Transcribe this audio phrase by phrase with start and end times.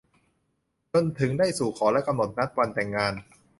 [0.93, 3.13] จนถึงได้สู่ขอและกำหนดนัดวันแต่งงาน